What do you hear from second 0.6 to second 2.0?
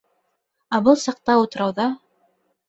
Ә был саҡта утрауҙа...